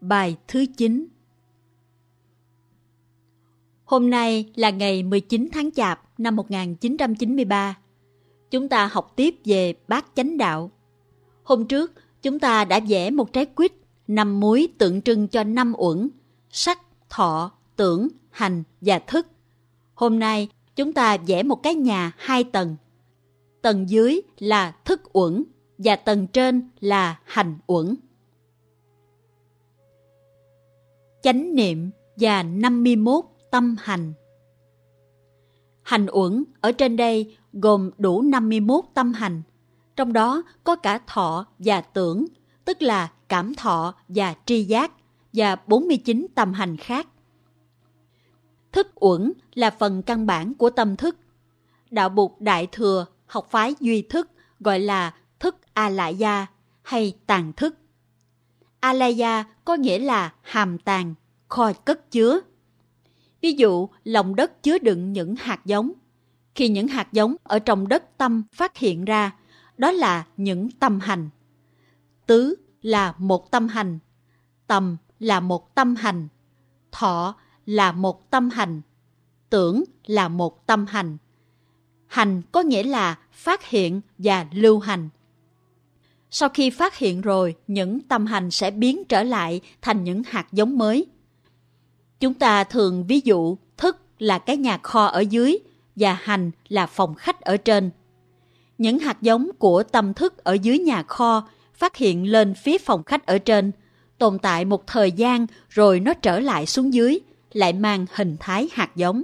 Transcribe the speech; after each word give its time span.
Bài 0.00 0.36
thứ 0.48 0.66
9 0.76 1.06
Hôm 3.84 4.10
nay 4.10 4.52
là 4.54 4.70
ngày 4.70 5.02
19 5.02 5.48
tháng 5.52 5.70
Chạp 5.70 6.00
năm 6.18 6.36
1993. 6.36 7.78
Chúng 8.50 8.68
ta 8.68 8.86
học 8.86 9.12
tiếp 9.16 9.34
về 9.44 9.74
bát 9.88 10.06
chánh 10.14 10.38
đạo. 10.38 10.70
Hôm 11.42 11.66
trước, 11.66 11.92
chúng 12.22 12.38
ta 12.38 12.64
đã 12.64 12.80
vẽ 12.88 13.10
một 13.10 13.32
trái 13.32 13.46
quýt 13.46 13.72
năm 14.08 14.40
muối 14.40 14.68
tượng 14.78 15.02
trưng 15.02 15.28
cho 15.28 15.44
năm 15.44 15.72
uẩn, 15.76 16.08
sắc, 16.50 16.80
thọ, 17.08 17.52
tưởng, 17.76 18.08
hành 18.30 18.62
và 18.80 18.98
thức. 18.98 19.26
Hôm 19.94 20.18
nay, 20.18 20.48
chúng 20.76 20.92
ta 20.92 21.16
vẽ 21.16 21.42
một 21.42 21.62
cái 21.62 21.74
nhà 21.74 22.12
hai 22.16 22.44
tầng. 22.44 22.76
Tầng 23.62 23.90
dưới 23.90 24.20
là 24.38 24.76
thức 24.84 25.18
uẩn 25.18 25.44
và 25.78 25.96
tầng 25.96 26.26
trên 26.26 26.70
là 26.80 27.20
hành 27.24 27.58
uẩn. 27.66 27.94
Chánh 31.28 31.54
niệm 31.54 31.90
và 32.16 32.42
51 32.42 33.24
tâm 33.50 33.76
hành 33.80 34.12
Hành 35.82 36.06
uẩn 36.12 36.44
ở 36.60 36.72
trên 36.72 36.96
đây 36.96 37.36
gồm 37.52 37.90
đủ 37.98 38.22
51 38.22 38.84
tâm 38.94 39.12
hành, 39.12 39.42
trong 39.96 40.12
đó 40.12 40.42
có 40.64 40.76
cả 40.76 41.00
thọ 41.06 41.46
và 41.58 41.80
tưởng, 41.80 42.26
tức 42.64 42.82
là 42.82 43.12
cảm 43.28 43.54
thọ 43.54 43.94
và 44.08 44.34
tri 44.46 44.64
giác, 44.64 44.92
và 45.32 45.56
49 45.66 46.26
tâm 46.34 46.52
hành 46.52 46.76
khác. 46.76 47.06
Thức 48.72 48.88
uẩn 48.94 49.32
là 49.54 49.70
phần 49.70 50.02
căn 50.02 50.26
bản 50.26 50.54
của 50.54 50.70
tâm 50.70 50.96
thức. 50.96 51.16
Đạo 51.90 52.08
Bụt 52.08 52.30
Đại 52.38 52.68
Thừa 52.72 53.06
học 53.26 53.46
phái 53.50 53.74
duy 53.80 54.02
thức 54.02 54.30
gọi 54.60 54.80
là 54.80 55.14
thức 55.40 55.56
A-lại-gia 55.74 56.46
hay 56.82 57.18
tàn 57.26 57.52
thức. 57.52 57.74
Alaya 58.80 59.44
có 59.64 59.74
nghĩa 59.74 59.98
là 59.98 60.32
hàm 60.42 60.78
tàng, 60.78 61.14
kho 61.48 61.72
cất 61.72 62.10
chứa. 62.10 62.40
Ví 63.40 63.52
dụ, 63.52 63.88
lòng 64.04 64.36
đất 64.36 64.62
chứa 64.62 64.78
đựng 64.78 65.12
những 65.12 65.36
hạt 65.36 65.60
giống. 65.64 65.92
Khi 66.54 66.68
những 66.68 66.88
hạt 66.88 67.12
giống 67.12 67.36
ở 67.42 67.58
trong 67.58 67.88
đất 67.88 68.18
tâm 68.18 68.42
phát 68.52 68.76
hiện 68.76 69.04
ra, 69.04 69.30
đó 69.76 69.90
là 69.90 70.26
những 70.36 70.70
tâm 70.70 71.00
hành. 71.00 71.28
Tứ 72.26 72.54
là 72.82 73.14
một 73.18 73.50
tâm 73.50 73.68
hành, 73.68 73.98
tầm 74.66 74.96
là 75.18 75.40
một 75.40 75.74
tâm 75.74 75.94
hành, 75.96 76.28
thọ 76.92 77.34
là 77.66 77.92
một 77.92 78.30
tâm 78.30 78.50
hành, 78.50 78.80
tưởng 79.50 79.84
là 80.06 80.28
một 80.28 80.66
tâm 80.66 80.86
hành. 80.86 81.16
Hành 82.06 82.42
có 82.52 82.60
nghĩa 82.60 82.82
là 82.82 83.18
phát 83.32 83.64
hiện 83.64 84.00
và 84.18 84.46
lưu 84.52 84.78
hành. 84.78 85.08
Sau 86.30 86.48
khi 86.48 86.70
phát 86.70 86.98
hiện 86.98 87.20
rồi, 87.20 87.54
những 87.66 88.00
tâm 88.00 88.26
hành 88.26 88.50
sẽ 88.50 88.70
biến 88.70 89.04
trở 89.04 89.22
lại 89.22 89.60
thành 89.82 90.04
những 90.04 90.22
hạt 90.26 90.46
giống 90.52 90.78
mới. 90.78 91.06
Chúng 92.20 92.34
ta 92.34 92.64
thường 92.64 93.06
ví 93.06 93.20
dụ 93.24 93.56
thức 93.76 93.96
là 94.18 94.38
cái 94.38 94.56
nhà 94.56 94.78
kho 94.82 95.06
ở 95.06 95.20
dưới 95.20 95.58
và 95.96 96.12
hành 96.12 96.50
là 96.68 96.86
phòng 96.86 97.14
khách 97.14 97.40
ở 97.40 97.56
trên. 97.56 97.90
Những 98.78 98.98
hạt 98.98 99.22
giống 99.22 99.50
của 99.58 99.82
tâm 99.82 100.14
thức 100.14 100.44
ở 100.44 100.52
dưới 100.52 100.78
nhà 100.78 101.02
kho 101.02 101.48
phát 101.74 101.96
hiện 101.96 102.30
lên 102.30 102.54
phía 102.54 102.78
phòng 102.78 103.04
khách 103.04 103.26
ở 103.26 103.38
trên, 103.38 103.72
tồn 104.18 104.38
tại 104.38 104.64
một 104.64 104.86
thời 104.86 105.12
gian 105.12 105.46
rồi 105.68 106.00
nó 106.00 106.14
trở 106.14 106.40
lại 106.40 106.66
xuống 106.66 106.94
dưới, 106.94 107.18
lại 107.52 107.72
mang 107.72 108.06
hình 108.14 108.36
thái 108.40 108.68
hạt 108.72 108.96
giống. 108.96 109.22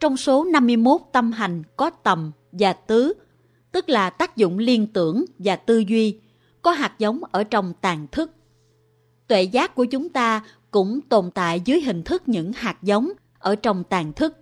Trong 0.00 0.16
số 0.16 0.44
51 0.44 1.00
tâm 1.12 1.32
hành 1.32 1.62
có 1.76 1.90
tầm 1.90 2.32
và 2.52 2.72
tứ, 2.72 3.12
tức 3.72 3.88
là 3.88 4.10
tác 4.10 4.36
dụng 4.36 4.58
liên 4.58 4.86
tưởng 4.86 5.24
và 5.38 5.56
tư 5.56 5.78
duy, 5.78 6.18
có 6.62 6.70
hạt 6.70 6.94
giống 6.98 7.20
ở 7.30 7.44
trong 7.44 7.72
tàn 7.80 8.06
thức. 8.12 8.30
Tuệ 9.26 9.42
giác 9.42 9.74
của 9.74 9.84
chúng 9.84 10.08
ta 10.08 10.44
cũng 10.70 11.00
tồn 11.00 11.30
tại 11.30 11.60
dưới 11.64 11.80
hình 11.80 12.02
thức 12.02 12.22
những 12.26 12.52
hạt 12.52 12.82
giống 12.82 13.12
ở 13.38 13.54
trong 13.54 13.84
tàn 13.84 14.12
thức. 14.12 14.36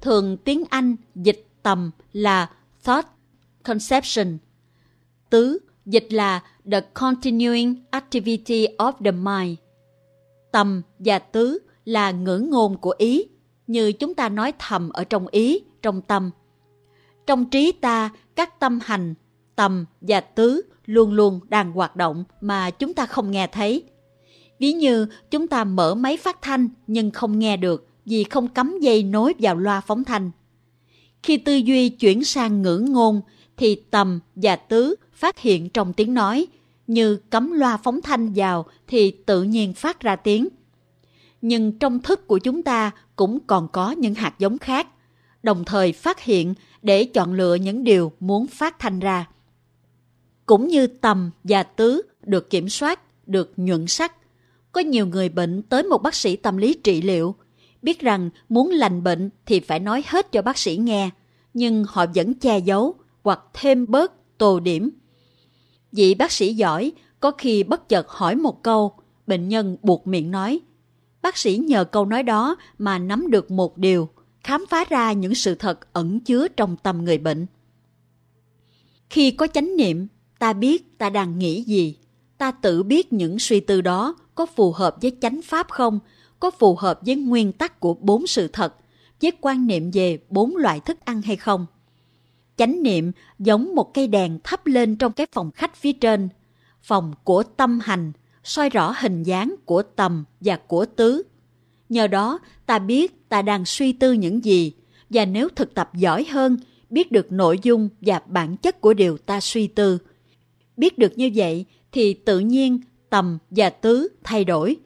Thường 0.00 0.36
tiếng 0.36 0.64
Anh 0.70 0.96
dịch 1.14 1.46
tầm 1.62 1.90
là 2.12 2.50
thought 2.84 3.06
conception. 3.62 4.38
Tứ 5.30 5.58
dịch 5.86 6.06
là 6.12 6.42
the 6.72 6.80
continuing 6.80 7.84
activity 7.90 8.66
of 8.78 8.92
the 9.04 9.10
mind. 9.10 9.58
Tầm 10.52 10.82
và 10.98 11.18
tứ 11.18 11.58
là 11.84 12.10
ngữ 12.10 12.38
ngôn 12.50 12.76
của 12.76 12.94
ý, 12.98 13.24
như 13.66 13.92
chúng 13.92 14.14
ta 14.14 14.28
nói 14.28 14.52
thầm 14.58 14.90
ở 14.90 15.04
trong 15.04 15.26
ý, 15.26 15.60
trong 15.82 16.02
tâm. 16.02 16.30
Trong 17.26 17.44
trí 17.44 17.72
ta, 17.72 18.10
các 18.36 18.60
tâm 18.60 18.78
hành, 18.82 19.14
tầm 19.56 19.84
và 20.00 20.20
tứ 20.20 20.62
luôn 20.86 21.12
luôn 21.12 21.40
đang 21.48 21.72
hoạt 21.72 21.96
động 21.96 22.24
mà 22.40 22.70
chúng 22.70 22.94
ta 22.94 23.06
không 23.06 23.30
nghe 23.30 23.46
thấy. 23.46 23.82
Ví 24.58 24.72
như 24.72 25.06
chúng 25.30 25.46
ta 25.46 25.64
mở 25.64 25.94
máy 25.94 26.16
phát 26.16 26.42
thanh 26.42 26.68
nhưng 26.86 27.10
không 27.10 27.38
nghe 27.38 27.56
được 27.56 27.88
vì 28.04 28.24
không 28.24 28.48
cắm 28.48 28.78
dây 28.80 29.02
nối 29.02 29.34
vào 29.38 29.56
loa 29.56 29.80
phóng 29.80 30.04
thanh. 30.04 30.30
Khi 31.22 31.36
tư 31.36 31.54
duy 31.54 31.88
chuyển 31.88 32.24
sang 32.24 32.62
ngữ 32.62 32.84
ngôn 32.88 33.20
thì 33.56 33.74
tầm 33.74 34.20
và 34.34 34.56
tứ 34.56 34.94
phát 35.12 35.38
hiện 35.38 35.68
trong 35.68 35.92
tiếng 35.92 36.14
nói, 36.14 36.46
như 36.86 37.16
cắm 37.16 37.52
loa 37.52 37.76
phóng 37.76 38.00
thanh 38.02 38.32
vào 38.32 38.66
thì 38.86 39.10
tự 39.10 39.42
nhiên 39.42 39.74
phát 39.74 40.00
ra 40.00 40.16
tiếng. 40.16 40.48
Nhưng 41.42 41.78
trong 41.78 42.00
thức 42.00 42.26
của 42.26 42.38
chúng 42.38 42.62
ta 42.62 42.90
cũng 43.16 43.38
còn 43.46 43.68
có 43.68 43.90
những 43.90 44.14
hạt 44.14 44.34
giống 44.38 44.58
khác, 44.58 44.86
đồng 45.42 45.64
thời 45.64 45.92
phát 45.92 46.20
hiện 46.20 46.54
để 46.82 47.04
chọn 47.04 47.34
lựa 47.34 47.54
những 47.54 47.84
điều 47.84 48.12
muốn 48.20 48.46
phát 48.46 48.78
thanh 48.78 49.00
ra. 49.00 49.28
Cũng 50.46 50.68
như 50.68 50.86
tầm 50.86 51.30
và 51.44 51.62
tứ 51.62 52.02
được 52.22 52.50
kiểm 52.50 52.68
soát, 52.68 53.00
được 53.28 53.52
nhuận 53.56 53.86
sắc, 53.86 54.12
có 54.72 54.80
nhiều 54.80 55.06
người 55.06 55.28
bệnh 55.28 55.62
tới 55.62 55.82
một 55.82 56.02
bác 56.02 56.14
sĩ 56.14 56.36
tâm 56.36 56.56
lý 56.56 56.74
trị 56.74 57.02
liệu, 57.02 57.34
biết 57.82 58.00
rằng 58.00 58.30
muốn 58.48 58.70
lành 58.70 59.02
bệnh 59.02 59.30
thì 59.46 59.60
phải 59.60 59.80
nói 59.80 60.02
hết 60.06 60.32
cho 60.32 60.42
bác 60.42 60.58
sĩ 60.58 60.76
nghe, 60.76 61.10
nhưng 61.54 61.84
họ 61.88 62.06
vẫn 62.14 62.34
che 62.34 62.58
giấu 62.58 62.94
hoặc 63.22 63.40
thêm 63.52 63.86
bớt 63.88 64.38
tô 64.38 64.60
điểm. 64.60 64.90
Vị 65.92 66.14
bác 66.14 66.32
sĩ 66.32 66.54
giỏi 66.54 66.92
có 67.20 67.30
khi 67.30 67.62
bất 67.62 67.88
chợt 67.88 68.08
hỏi 68.08 68.36
một 68.36 68.62
câu, 68.62 68.92
bệnh 69.26 69.48
nhân 69.48 69.76
buộc 69.82 70.06
miệng 70.06 70.30
nói. 70.30 70.60
Bác 71.22 71.36
sĩ 71.36 71.56
nhờ 71.56 71.84
câu 71.84 72.04
nói 72.04 72.22
đó 72.22 72.56
mà 72.78 72.98
nắm 72.98 73.30
được 73.30 73.50
một 73.50 73.78
điều, 73.78 74.08
khám 74.44 74.64
phá 74.70 74.84
ra 74.84 75.12
những 75.12 75.34
sự 75.34 75.54
thật 75.54 75.92
ẩn 75.92 76.20
chứa 76.20 76.48
trong 76.48 76.76
tâm 76.76 77.04
người 77.04 77.18
bệnh. 77.18 77.46
Khi 79.10 79.30
có 79.30 79.46
chánh 79.46 79.76
niệm, 79.76 80.06
ta 80.38 80.52
biết 80.52 80.98
ta 80.98 81.10
đang 81.10 81.38
nghĩ 81.38 81.62
gì, 81.62 81.96
ta 82.38 82.50
tự 82.50 82.82
biết 82.82 83.12
những 83.12 83.38
suy 83.38 83.60
tư 83.60 83.80
đó 83.80 84.16
có 84.34 84.46
phù 84.46 84.72
hợp 84.72 84.96
với 85.02 85.16
chánh 85.20 85.40
pháp 85.42 85.70
không, 85.70 85.98
có 86.40 86.50
phù 86.50 86.76
hợp 86.76 87.00
với 87.06 87.16
nguyên 87.16 87.52
tắc 87.52 87.80
của 87.80 87.94
bốn 87.94 88.26
sự 88.26 88.48
thật, 88.48 88.74
với 89.22 89.32
quan 89.40 89.66
niệm 89.66 89.90
về 89.90 90.18
bốn 90.30 90.56
loại 90.56 90.80
thức 90.80 90.98
ăn 91.04 91.22
hay 91.22 91.36
không. 91.36 91.66
Chánh 92.56 92.82
niệm 92.82 93.12
giống 93.38 93.74
một 93.74 93.94
cây 93.94 94.06
đèn 94.06 94.38
thắp 94.44 94.66
lên 94.66 94.96
trong 94.96 95.12
cái 95.12 95.26
phòng 95.32 95.50
khách 95.50 95.76
phía 95.76 95.92
trên, 95.92 96.28
phòng 96.82 97.12
của 97.24 97.42
tâm 97.42 97.80
hành, 97.82 98.12
soi 98.44 98.70
rõ 98.70 98.94
hình 99.00 99.22
dáng 99.22 99.54
của 99.64 99.82
tầm 99.82 100.24
và 100.40 100.56
của 100.56 100.86
tứ. 100.86 101.22
Nhờ 101.92 102.06
đó, 102.06 102.38
ta 102.66 102.78
biết 102.78 103.28
ta 103.28 103.42
đang 103.42 103.64
suy 103.64 103.92
tư 103.92 104.12
những 104.12 104.44
gì, 104.44 104.72
và 105.10 105.24
nếu 105.24 105.48
thực 105.48 105.74
tập 105.74 105.90
giỏi 105.94 106.24
hơn, 106.24 106.56
biết 106.90 107.12
được 107.12 107.32
nội 107.32 107.58
dung 107.62 107.88
và 108.00 108.22
bản 108.26 108.56
chất 108.56 108.80
của 108.80 108.94
điều 108.94 109.18
ta 109.18 109.40
suy 109.40 109.66
tư. 109.66 109.98
Biết 110.76 110.98
được 110.98 111.18
như 111.18 111.30
vậy 111.34 111.64
thì 111.92 112.14
tự 112.14 112.38
nhiên 112.38 112.80
tầm 113.10 113.38
và 113.50 113.70
tứ 113.70 114.08
thay 114.24 114.44
đổi. 114.44 114.76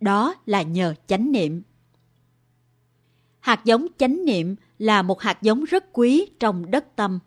Đó 0.00 0.34
là 0.46 0.62
nhờ 0.62 0.94
chánh 1.06 1.32
niệm. 1.32 1.62
Hạt 3.40 3.64
giống 3.64 3.86
chánh 3.98 4.24
niệm 4.24 4.56
là 4.78 5.02
một 5.02 5.20
hạt 5.20 5.42
giống 5.42 5.64
rất 5.64 5.84
quý 5.92 6.26
trong 6.40 6.70
đất 6.70 6.96
tâm. 6.96 7.18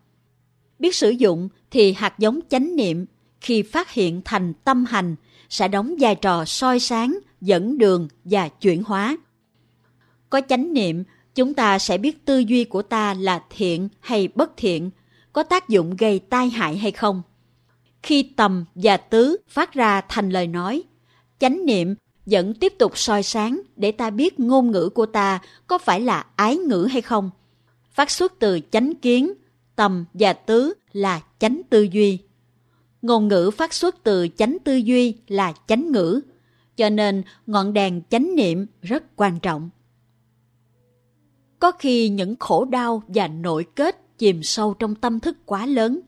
Biết 0.79 0.95
sử 0.95 1.09
dụng 1.09 1.49
thì 1.71 1.93
hạt 1.93 2.19
giống 2.19 2.39
chánh 2.49 2.75
niệm 2.75 3.05
khi 3.41 3.61
phát 3.61 3.91
hiện 3.91 4.21
thành 4.25 4.53
tâm 4.53 4.85
hành 4.85 5.15
sẽ 5.49 5.67
đóng 5.67 5.95
vai 5.99 6.15
trò 6.15 6.45
soi 6.45 6.79
sáng, 6.79 7.19
dẫn 7.41 7.77
đường 7.77 8.07
và 8.23 8.47
chuyển 8.47 8.83
hóa. 8.83 9.17
Có 10.29 10.41
chánh 10.49 10.73
niệm, 10.73 11.03
chúng 11.35 11.53
ta 11.53 11.79
sẽ 11.79 11.97
biết 11.97 12.25
tư 12.25 12.39
duy 12.39 12.63
của 12.63 12.81
ta 12.81 13.13
là 13.13 13.43
thiện 13.49 13.89
hay 13.99 14.27
bất 14.35 14.57
thiện, 14.57 14.89
có 15.33 15.43
tác 15.43 15.69
dụng 15.69 15.95
gây 15.95 16.19
tai 16.19 16.49
hại 16.49 16.77
hay 16.77 16.91
không. 16.91 17.21
Khi 18.03 18.23
tầm 18.23 18.65
và 18.75 18.97
tứ 18.97 19.37
phát 19.47 19.73
ra 19.73 20.01
thành 20.01 20.29
lời 20.29 20.47
nói, 20.47 20.83
chánh 21.39 21.65
niệm 21.65 21.95
vẫn 22.25 22.53
tiếp 22.53 22.73
tục 22.79 22.97
soi 22.97 23.23
sáng 23.23 23.61
để 23.75 23.91
ta 23.91 24.09
biết 24.09 24.39
ngôn 24.39 24.71
ngữ 24.71 24.89
của 24.89 25.05
ta 25.05 25.39
có 25.67 25.77
phải 25.77 26.01
là 26.01 26.25
ái 26.35 26.57
ngữ 26.57 26.87
hay 26.91 27.01
không. 27.01 27.29
Phát 27.91 28.11
xuất 28.11 28.33
từ 28.39 28.59
chánh 28.71 28.95
kiến, 28.95 29.33
tầm 29.75 30.05
và 30.13 30.33
tứ 30.33 30.73
là 30.93 31.21
chánh 31.39 31.61
tư 31.69 31.81
duy. 31.81 32.19
Ngôn 33.01 33.27
ngữ 33.27 33.51
phát 33.51 33.73
xuất 33.73 34.03
từ 34.03 34.27
chánh 34.37 34.57
tư 34.63 34.75
duy 34.75 35.15
là 35.27 35.53
chánh 35.67 35.91
ngữ, 35.91 36.21
cho 36.75 36.89
nên 36.89 37.23
ngọn 37.47 37.73
đèn 37.73 38.01
chánh 38.09 38.35
niệm 38.35 38.65
rất 38.81 39.03
quan 39.15 39.39
trọng. 39.39 39.69
Có 41.59 41.71
khi 41.71 42.09
những 42.09 42.35
khổ 42.39 42.65
đau 42.65 43.03
và 43.07 43.27
nội 43.27 43.65
kết 43.75 44.17
chìm 44.17 44.43
sâu 44.43 44.73
trong 44.73 44.95
tâm 44.95 45.19
thức 45.19 45.37
quá 45.45 45.65
lớn, 45.65 45.99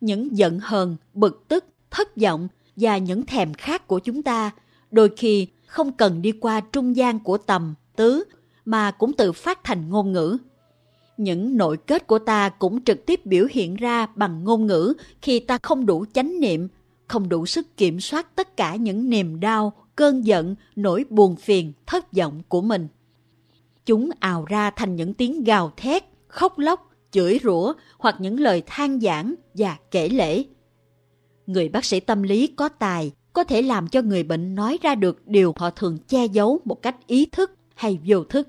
những 0.00 0.36
giận 0.36 0.58
hờn, 0.62 0.96
bực 1.14 1.48
tức, 1.48 1.64
thất 1.90 2.16
vọng 2.16 2.48
và 2.76 2.98
những 2.98 3.26
thèm 3.26 3.54
khát 3.54 3.86
của 3.86 3.98
chúng 3.98 4.22
ta 4.22 4.50
đôi 4.90 5.10
khi 5.16 5.46
không 5.66 5.92
cần 5.92 6.22
đi 6.22 6.32
qua 6.32 6.60
trung 6.60 6.96
gian 6.96 7.20
của 7.20 7.38
tầm, 7.38 7.74
tứ 7.96 8.24
mà 8.64 8.90
cũng 8.90 9.12
tự 9.12 9.32
phát 9.32 9.64
thành 9.64 9.90
ngôn 9.90 10.12
ngữ. 10.12 10.38
Những 11.18 11.56
nội 11.56 11.76
kết 11.76 12.06
của 12.06 12.18
ta 12.18 12.48
cũng 12.48 12.84
trực 12.84 13.06
tiếp 13.06 13.26
biểu 13.26 13.46
hiện 13.50 13.76
ra 13.76 14.06
bằng 14.06 14.44
ngôn 14.44 14.66
ngữ 14.66 14.94
khi 15.22 15.40
ta 15.40 15.58
không 15.62 15.86
đủ 15.86 16.04
chánh 16.12 16.40
niệm, 16.40 16.68
không 17.06 17.28
đủ 17.28 17.46
sức 17.46 17.76
kiểm 17.76 18.00
soát 18.00 18.36
tất 18.36 18.56
cả 18.56 18.76
những 18.76 19.10
niềm 19.10 19.40
đau, 19.40 19.72
cơn 19.96 20.26
giận, 20.26 20.54
nỗi 20.76 21.04
buồn 21.10 21.36
phiền, 21.36 21.72
thất 21.86 22.12
vọng 22.12 22.42
của 22.48 22.60
mình. 22.60 22.88
Chúng 23.86 24.10
ào 24.20 24.44
ra 24.44 24.70
thành 24.70 24.96
những 24.96 25.14
tiếng 25.14 25.44
gào 25.44 25.72
thét, 25.76 26.04
khóc 26.28 26.58
lóc, 26.58 26.90
chửi 27.10 27.38
rủa 27.42 27.72
hoặc 27.98 28.16
những 28.18 28.40
lời 28.40 28.62
than 28.66 29.00
giảng 29.00 29.34
và 29.54 29.76
kể 29.90 30.08
lể. 30.08 30.44
Người 31.46 31.68
bác 31.68 31.84
sĩ 31.84 32.00
tâm 32.00 32.22
lý 32.22 32.46
có 32.46 32.68
tài 32.68 33.12
có 33.32 33.44
thể 33.44 33.62
làm 33.62 33.88
cho 33.88 34.02
người 34.02 34.22
bệnh 34.22 34.54
nói 34.54 34.78
ra 34.82 34.94
được 34.94 35.26
điều 35.26 35.52
họ 35.56 35.70
thường 35.70 35.98
che 36.08 36.26
giấu 36.26 36.60
một 36.64 36.82
cách 36.82 36.96
ý 37.06 37.26
thức 37.26 37.50
hay 37.74 37.98
vô 38.06 38.24
thức. 38.24 38.48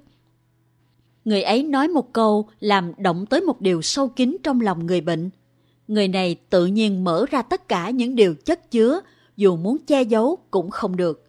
Người 1.26 1.42
ấy 1.42 1.64
nói 1.64 1.88
một 1.88 2.14
câu 2.14 2.50
làm 2.60 2.92
động 2.98 3.26
tới 3.26 3.42
một 3.42 3.62
điều 3.62 3.82
sâu 3.82 4.08
kín 4.08 4.38
trong 4.44 4.62
lòng 4.62 4.86
người 4.86 5.02
bệnh. 5.02 5.30
Người 5.88 6.08
này 6.08 6.36
tự 6.50 6.66
nhiên 6.66 7.04
mở 7.04 7.26
ra 7.32 7.42
tất 7.42 7.68
cả 7.68 7.90
những 7.90 8.16
điều 8.16 8.36
chất 8.36 8.72
chứa, 8.72 9.00
dù 9.38 9.56
muốn 9.56 9.78
che 9.88 10.02
giấu 10.02 10.38
cũng 10.52 10.70
không 10.70 10.96
được. 10.96 11.26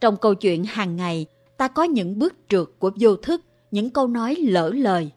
Trong 0.00 0.16
câu 0.16 0.34
chuyện 0.34 0.64
hàng 0.64 0.96
ngày, 0.96 1.26
ta 1.56 1.68
có 1.68 1.82
những 1.82 2.18
bước 2.18 2.34
trượt 2.48 2.68
của 2.78 2.90
vô 3.00 3.16
thức, 3.16 3.42
những 3.70 3.90
câu 3.90 4.06
nói 4.06 4.34
lỡ 4.34 4.70
lời. 4.74 5.10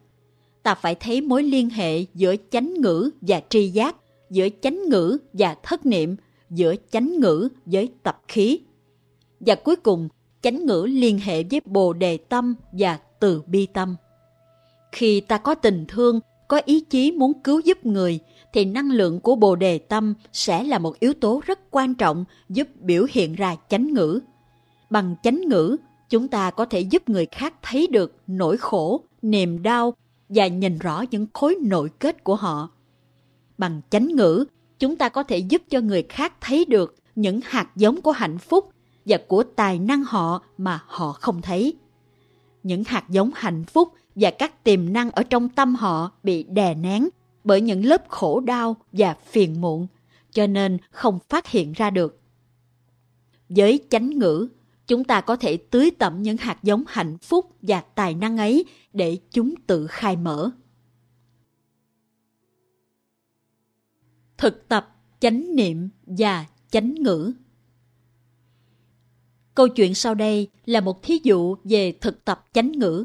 Ta 0.62 0.74
phải 0.74 0.94
thấy 0.94 1.20
mối 1.20 1.42
liên 1.42 1.70
hệ 1.70 2.00
giữa 2.14 2.34
chánh 2.50 2.74
ngữ 2.74 3.10
và 3.20 3.40
tri 3.48 3.68
giác, 3.68 3.96
giữa 4.30 4.48
chánh 4.60 4.88
ngữ 4.88 5.18
và 5.32 5.56
thất 5.62 5.86
niệm, 5.86 6.16
giữa 6.50 6.74
chánh 6.90 7.20
ngữ 7.20 7.48
với 7.66 7.88
tập 8.02 8.22
khí. 8.28 8.60
Và 9.40 9.54
cuối 9.54 9.76
cùng, 9.76 10.08
chánh 10.42 10.66
ngữ 10.66 10.86
liên 10.90 11.18
hệ 11.18 11.44
với 11.50 11.60
bồ 11.64 11.92
đề 11.92 12.16
tâm 12.16 12.54
và 12.72 12.98
từ 13.20 13.42
bi 13.46 13.66
tâm. 13.66 13.96
Khi 14.92 15.20
ta 15.20 15.38
có 15.38 15.54
tình 15.54 15.84
thương, 15.88 16.20
có 16.48 16.60
ý 16.64 16.80
chí 16.80 17.12
muốn 17.12 17.32
cứu 17.44 17.60
giúp 17.60 17.86
người, 17.86 18.20
thì 18.52 18.64
năng 18.64 18.90
lượng 18.90 19.20
của 19.20 19.36
bồ 19.36 19.56
đề 19.56 19.78
tâm 19.78 20.14
sẽ 20.32 20.64
là 20.64 20.78
một 20.78 21.00
yếu 21.00 21.14
tố 21.14 21.42
rất 21.46 21.60
quan 21.70 21.94
trọng 21.94 22.24
giúp 22.48 22.68
biểu 22.80 23.06
hiện 23.10 23.34
ra 23.34 23.56
chánh 23.68 23.94
ngữ. 23.94 24.20
Bằng 24.90 25.14
chánh 25.22 25.40
ngữ, 25.40 25.76
chúng 26.08 26.28
ta 26.28 26.50
có 26.50 26.64
thể 26.64 26.80
giúp 26.80 27.08
người 27.08 27.26
khác 27.26 27.54
thấy 27.62 27.86
được 27.86 28.16
nỗi 28.26 28.56
khổ, 28.56 29.00
niềm 29.22 29.62
đau 29.62 29.94
và 30.28 30.46
nhìn 30.46 30.78
rõ 30.78 31.04
những 31.10 31.26
khối 31.34 31.56
nội 31.62 31.90
kết 31.98 32.24
của 32.24 32.36
họ. 32.36 32.70
Bằng 33.58 33.80
chánh 33.90 34.08
ngữ, 34.08 34.44
chúng 34.78 34.96
ta 34.96 35.08
có 35.08 35.22
thể 35.22 35.38
giúp 35.38 35.62
cho 35.70 35.80
người 35.80 36.02
khác 36.02 36.34
thấy 36.40 36.64
được 36.64 36.94
những 37.14 37.40
hạt 37.44 37.70
giống 37.76 38.00
của 38.00 38.12
hạnh 38.12 38.38
phúc 38.38 38.70
và 39.04 39.18
của 39.28 39.42
tài 39.42 39.78
năng 39.78 40.04
họ 40.04 40.42
mà 40.58 40.80
họ 40.86 41.12
không 41.12 41.42
thấy. 41.42 41.74
Những 42.66 42.84
hạt 42.84 43.04
giống 43.08 43.30
hạnh 43.34 43.64
phúc 43.64 43.92
và 44.14 44.30
các 44.30 44.64
tiềm 44.64 44.92
năng 44.92 45.10
ở 45.10 45.22
trong 45.22 45.48
tâm 45.48 45.74
họ 45.74 46.12
bị 46.22 46.42
đè 46.42 46.74
nén 46.74 47.08
bởi 47.44 47.60
những 47.60 47.84
lớp 47.84 48.08
khổ 48.08 48.40
đau 48.40 48.76
và 48.92 49.14
phiền 49.14 49.60
muộn, 49.60 49.86
cho 50.30 50.46
nên 50.46 50.78
không 50.90 51.18
phát 51.28 51.46
hiện 51.46 51.72
ra 51.72 51.90
được. 51.90 52.20
Với 53.48 53.80
chánh 53.90 54.10
ngữ, 54.10 54.48
chúng 54.86 55.04
ta 55.04 55.20
có 55.20 55.36
thể 55.36 55.56
tưới 55.56 55.90
tẩm 55.98 56.22
những 56.22 56.36
hạt 56.36 56.58
giống 56.62 56.84
hạnh 56.88 57.18
phúc 57.18 57.56
và 57.62 57.80
tài 57.80 58.14
năng 58.14 58.36
ấy 58.36 58.64
để 58.92 59.18
chúng 59.30 59.54
tự 59.66 59.86
khai 59.86 60.16
mở. 60.16 60.50
Thực 64.38 64.68
tập 64.68 64.96
chánh 65.20 65.56
niệm 65.56 65.88
và 66.06 66.46
chánh 66.70 66.94
ngữ 66.94 67.32
Câu 69.56 69.68
chuyện 69.68 69.94
sau 69.94 70.14
đây 70.14 70.48
là 70.66 70.80
một 70.80 71.02
thí 71.02 71.20
dụ 71.22 71.56
về 71.64 71.92
thực 72.00 72.24
tập 72.24 72.44
chánh 72.52 72.72
ngữ. 72.72 73.04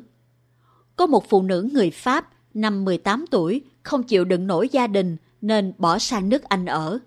Có 0.96 1.08
một 1.08 1.30
phụ 1.30 1.42
nữ 1.42 1.70
người 1.74 1.90
Pháp 1.90 2.30
năm 2.54 2.86
18 2.86 3.26
tuổi 3.32 3.62
không 3.84 4.04
chịu 4.04 4.26
đựng 4.26 4.48
nổi 4.48 4.70
gia 4.72 4.88
đình 4.88 5.18
nên 5.42 5.74
bỏ 5.78 6.00
sang 6.00 6.30
nước 6.30 6.44
Anh 6.44 6.66
ở. 6.66 7.00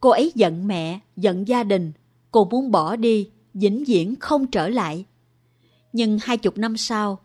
Cô 0.00 0.10
ấy 0.10 0.32
giận 0.34 0.66
mẹ, 0.66 1.00
giận 1.16 1.48
gia 1.48 1.64
đình, 1.64 1.92
cô 2.30 2.44
muốn 2.44 2.70
bỏ 2.70 2.96
đi, 2.96 3.30
vĩnh 3.54 3.84
viễn 3.84 4.14
không 4.16 4.46
trở 4.46 4.68
lại. 4.68 5.04
Nhưng 5.92 6.18
hai 6.22 6.36
chục 6.36 6.58
năm 6.58 6.76
sau, 6.76 7.18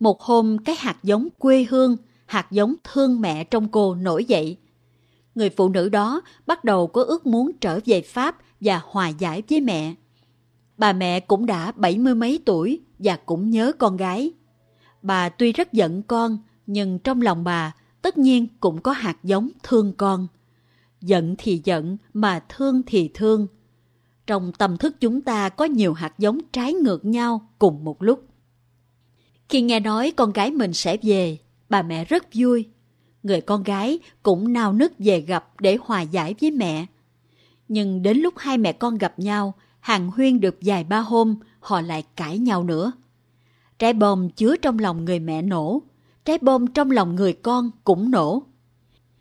một 0.00 0.20
hôm 0.22 0.58
cái 0.58 0.74
hạt 0.78 0.96
giống 1.02 1.28
quê 1.38 1.66
hương, 1.70 1.96
hạt 2.26 2.46
giống 2.50 2.74
thương 2.84 3.20
mẹ 3.20 3.44
trong 3.44 3.68
cô 3.68 3.94
nổi 3.94 4.24
dậy. 4.24 4.56
Người 5.34 5.50
phụ 5.50 5.68
nữ 5.68 5.88
đó 5.88 6.20
bắt 6.46 6.64
đầu 6.64 6.86
có 6.86 7.02
ước 7.02 7.26
muốn 7.26 7.50
trở 7.60 7.80
về 7.84 8.00
Pháp 8.00 8.36
và 8.60 8.80
hòa 8.84 9.08
giải 9.08 9.42
với 9.48 9.60
mẹ. 9.60 9.94
Bà 10.78 10.92
mẹ 10.92 11.20
cũng 11.20 11.46
đã 11.46 11.72
bảy 11.72 11.98
mươi 11.98 12.14
mấy 12.14 12.40
tuổi 12.44 12.80
và 12.98 13.16
cũng 13.16 13.50
nhớ 13.50 13.72
con 13.78 13.96
gái. 13.96 14.32
Bà 15.02 15.28
tuy 15.28 15.52
rất 15.52 15.72
giận 15.72 16.02
con, 16.02 16.38
nhưng 16.66 16.98
trong 16.98 17.22
lòng 17.22 17.44
bà 17.44 17.74
tất 18.02 18.18
nhiên 18.18 18.46
cũng 18.60 18.80
có 18.80 18.92
hạt 18.92 19.16
giống 19.22 19.48
thương 19.62 19.92
con. 19.92 20.26
Giận 21.00 21.34
thì 21.38 21.60
giận, 21.64 21.96
mà 22.12 22.44
thương 22.48 22.82
thì 22.86 23.10
thương. 23.14 23.46
Trong 24.26 24.52
tâm 24.52 24.76
thức 24.76 24.96
chúng 25.00 25.20
ta 25.20 25.48
có 25.48 25.64
nhiều 25.64 25.94
hạt 25.94 26.18
giống 26.18 26.38
trái 26.52 26.72
ngược 26.72 27.04
nhau 27.04 27.48
cùng 27.58 27.84
một 27.84 28.02
lúc. 28.02 28.24
Khi 29.48 29.62
nghe 29.62 29.80
nói 29.80 30.12
con 30.16 30.32
gái 30.32 30.50
mình 30.50 30.72
sẽ 30.72 30.96
về, 31.02 31.38
bà 31.68 31.82
mẹ 31.82 32.04
rất 32.04 32.26
vui. 32.34 32.68
Người 33.22 33.40
con 33.40 33.62
gái 33.62 33.98
cũng 34.22 34.52
nao 34.52 34.72
nức 34.72 34.92
về 34.98 35.20
gặp 35.20 35.46
để 35.60 35.78
hòa 35.80 36.02
giải 36.02 36.34
với 36.40 36.50
mẹ. 36.50 36.86
Nhưng 37.68 38.02
đến 38.02 38.18
lúc 38.18 38.34
hai 38.36 38.58
mẹ 38.58 38.72
con 38.72 38.98
gặp 38.98 39.18
nhau, 39.18 39.54
hàng 39.84 40.10
huyên 40.10 40.40
được 40.40 40.56
vài 40.60 40.84
ba 40.84 40.98
hôm, 40.98 41.34
họ 41.60 41.80
lại 41.80 42.04
cãi 42.16 42.38
nhau 42.38 42.64
nữa. 42.64 42.92
Trái 43.78 43.92
bom 43.92 44.30
chứa 44.30 44.56
trong 44.56 44.78
lòng 44.78 45.04
người 45.04 45.18
mẹ 45.18 45.42
nổ, 45.42 45.82
trái 46.24 46.38
bom 46.38 46.66
trong 46.66 46.90
lòng 46.90 47.16
người 47.16 47.32
con 47.32 47.70
cũng 47.84 48.10
nổ. 48.10 48.42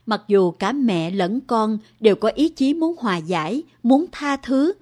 Mặc 0.06 0.21
dù 0.27 0.51
cả 0.51 0.71
mẹ 0.71 1.12
lẫn 1.12 1.42
con 1.42 1.77
đều 2.00 2.15
có 2.15 2.30
ý 2.30 2.50
chí 2.50 2.74
muốn 2.74 2.95
hòa 3.00 3.18
giải, 3.18 3.63
muốn 3.83 4.06
tha 4.12 4.38
thứ, 4.38 4.74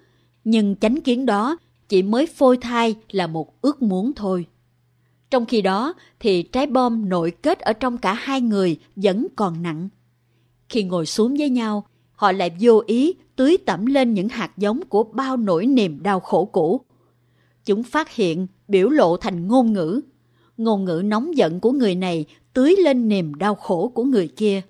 nhưng 0.44 0.76
chánh 0.76 1.02
kiến 1.02 1.26
đó 1.26 1.58
chỉ 1.90 2.04
mới 2.04 2.26
phôi 2.26 2.58
thai 2.58 2.96
là 3.12 3.28
một 3.28 3.62
ước 3.62 3.82
muốn 3.82 4.14
thôi. 4.16 4.46
Trong 5.30 5.46
khi 5.46 5.62
đó 5.62 5.94
thì 6.20 6.44
trái 6.44 6.68
bom 6.68 7.10
nội 7.10 7.32
kết 7.42 7.60
ở 7.60 7.74
trong 7.74 7.98
cả 7.98 8.14
hai 8.14 8.42
người 8.42 8.80
vẫn 8.96 9.28
còn 9.36 9.64
nặng. 9.64 9.90
Khi 10.70 10.84
ngồi 10.84 11.06
xuống 11.06 11.36
với 11.38 11.50
nhau, 11.50 11.86
họ 12.22 12.32
lại 12.32 12.52
vô 12.60 12.84
ý 12.88 13.14
tưới 13.36 13.58
tẩm 13.66 13.86
lên 13.86 14.14
những 14.14 14.30
hạt 14.30 14.58
giống 14.58 14.82
của 14.90 15.04
bao 15.04 15.38
nỗi 15.38 15.66
niềm 15.66 16.04
đau 16.04 16.20
khổ 16.20 16.46
cũ. 16.46 16.82
Chúng 17.66 17.84
phát 17.84 18.12
hiện, 18.12 18.48
biểu 18.68 18.90
lộ 18.90 19.18
thành 19.18 19.48
ngôn 19.48 19.74
ngữ. 19.74 20.02
Ngôn 20.58 20.86
ngữ 20.86 21.02
nóng 21.06 21.38
giận 21.38 21.60
của 21.60 21.72
người 21.72 21.96
này 21.96 22.26
tưới 22.54 22.76
lên 22.84 23.08
niềm 23.08 23.36
đau 23.36 23.56
khổ 23.56 23.92
của 23.96 24.04
người 24.04 24.28
kia. 24.28 24.62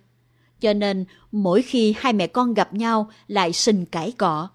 Cho 0.60 0.74
nên, 0.74 1.06
mỗi 1.32 1.62
khi 1.62 1.96
hai 1.98 2.14
mẹ 2.14 2.28
con 2.28 2.54
gặp 2.54 2.74
nhau 2.74 3.10
lại 3.28 3.54
sinh 3.54 3.86
cãi 3.86 4.12
cọ. 4.12 4.50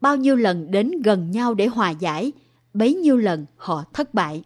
Bao 0.00 0.16
nhiêu 0.16 0.36
lần 0.36 0.70
đến 0.70 1.02
gần 1.02 1.30
nhau 1.30 1.54
để 1.54 1.66
hòa 1.66 1.90
giải, 1.90 2.32
bấy 2.74 2.94
nhiêu 2.94 3.16
lần 3.16 3.46
họ 3.56 3.84
thất 3.92 4.14
bại. 4.14 4.42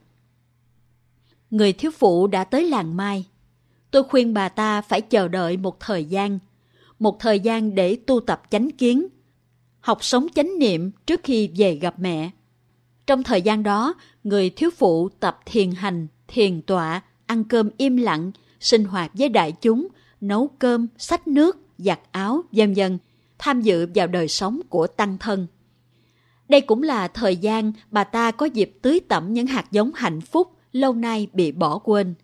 Người 1.51 1.73
thiếu 1.73 1.91
phụ 1.91 2.27
đã 2.27 2.45
tới 2.45 2.69
làng 2.69 2.97
Mai. 2.97 3.27
Tôi 3.91 4.03
khuyên 4.03 4.35
bà 4.35 4.49
ta 4.49 4.83
phải 4.83 5.01
chờ 5.01 5.29
đợi 5.29 5.57
một 5.57 5.81
thời 5.81 6.05
gian, 6.05 6.39
một 6.99 7.21
thời 7.21 7.41
gian 7.41 7.75
để 7.75 7.97
tu 8.07 8.21
tập 8.21 8.43
chánh 8.51 8.71
kiến, 8.71 9.07
học 9.81 10.05
sống 10.05 10.27
chánh 10.35 10.59
niệm 10.59 10.91
trước 11.07 11.21
khi 11.25 11.51
về 11.57 11.75
gặp 11.75 11.95
mẹ. 11.99 12.31
Trong 13.07 13.23
thời 13.23 13.43
gian 13.43 13.63
đó, 13.63 13.95
người 14.25 14.51
thiếu 14.51 14.71
phụ 14.77 15.09
tập 15.09 15.41
thiền 15.47 15.71
hành, 15.71 16.07
thiền 16.29 16.63
tọa, 16.63 17.03
ăn 17.27 17.45
cơm 17.45 17.71
im 17.77 17.97
lặng, 17.97 18.33
sinh 18.61 18.85
hoạt 18.85 19.11
với 19.15 19.29
đại 19.29 19.53
chúng, 19.53 19.89
nấu 20.21 20.49
cơm, 20.59 20.87
xách 20.99 21.29
nước, 21.29 21.59
giặt 21.79 22.01
áo, 22.11 22.43
vân 22.53 22.75
vân, 22.75 22.99
tham 23.39 23.61
dự 23.63 23.87
vào 23.95 24.07
đời 24.07 24.29
sống 24.29 24.61
của 24.69 24.87
tăng 24.87 25.19
thân. 25.19 25.47
Đây 26.49 26.61
cũng 26.61 26.83
là 26.83 27.09
thời 27.09 27.37
gian 27.37 27.73
bà 27.91 28.05
ta 28.05 28.31
có 28.31 28.47
dịp 28.47 28.79
tưới 28.83 29.01
tẩm 29.09 29.33
những 29.33 29.47
hạt 29.47 29.67
giống 29.71 29.91
hạnh 29.95 30.21
phúc 30.21 30.53
lâu 30.73 30.93
nay 30.93 31.29
bị 31.33 31.53
bỏ 31.53 31.79
quên. 31.79 32.15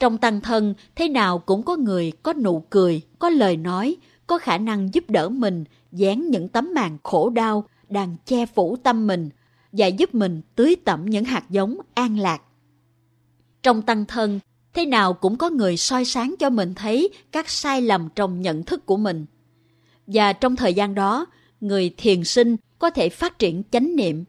Trong 0.00 0.18
tăng 0.18 0.40
thân, 0.40 0.74
thế 0.96 1.08
nào 1.08 1.38
cũng 1.38 1.62
có 1.62 1.76
người 1.76 2.12
có 2.22 2.32
nụ 2.32 2.64
cười, 2.70 3.02
có 3.18 3.28
lời 3.28 3.56
nói, 3.56 3.96
có 4.26 4.38
khả 4.38 4.58
năng 4.58 4.94
giúp 4.94 5.10
đỡ 5.10 5.28
mình 5.28 5.64
dán 5.92 6.30
những 6.30 6.48
tấm 6.48 6.74
màn 6.74 6.98
khổ 7.02 7.30
đau 7.30 7.64
đang 7.88 8.16
che 8.24 8.46
phủ 8.46 8.76
tâm 8.76 9.06
mình 9.06 9.28
và 9.72 9.86
giúp 9.86 10.14
mình 10.14 10.42
tưới 10.54 10.76
tẩm 10.84 11.04
những 11.06 11.24
hạt 11.24 11.44
giống 11.50 11.78
an 11.94 12.18
lạc. 12.18 12.42
Trong 13.62 13.82
tăng 13.82 14.06
thân, 14.06 14.40
thế 14.74 14.86
nào 14.86 15.12
cũng 15.12 15.36
có 15.36 15.50
người 15.50 15.76
soi 15.76 16.04
sáng 16.04 16.34
cho 16.38 16.50
mình 16.50 16.74
thấy 16.74 17.08
các 17.32 17.48
sai 17.48 17.82
lầm 17.82 18.08
trong 18.14 18.40
nhận 18.40 18.62
thức 18.62 18.86
của 18.86 18.96
mình. 18.96 19.26
Và 20.06 20.32
trong 20.32 20.56
thời 20.56 20.74
gian 20.74 20.94
đó, 20.94 21.26
người 21.60 21.94
thiền 21.96 22.24
sinh 22.24 22.56
có 22.78 22.90
thể 22.90 23.08
phát 23.08 23.38
triển 23.38 23.62
chánh 23.70 23.96
niệm. 23.96 24.24